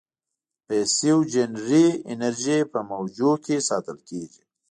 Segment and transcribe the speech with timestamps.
[0.65, 4.41] پسیوجنري انرژي په موجونو کې ساتل کېږي.